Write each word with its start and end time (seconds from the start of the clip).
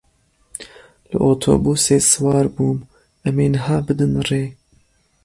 Li 1.09 1.15
otobûsê 1.29 1.97
siwar 2.09 2.47
bûm, 2.55 2.77
em 3.27 3.35
ê 3.45 3.47
niha 3.53 3.77
bidin 3.85 4.13
rê. 4.27 4.43